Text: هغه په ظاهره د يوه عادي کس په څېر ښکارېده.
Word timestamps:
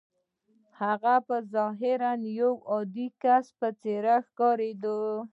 هغه 0.81 1.15
په 1.27 1.35
ظاهره 1.53 2.11
د 2.21 2.23
يوه 2.39 2.59
عادي 2.71 3.07
کس 3.23 3.45
په 3.59 3.67
څېر 3.81 4.03
ښکارېده. 4.27 4.95